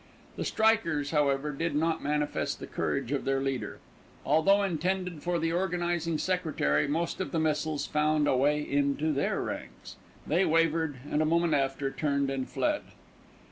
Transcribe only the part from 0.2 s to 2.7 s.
The strikers, however, did not manifest the